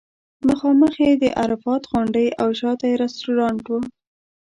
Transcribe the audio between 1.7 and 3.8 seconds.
غونډۍ او شاته یې رستورانټ و.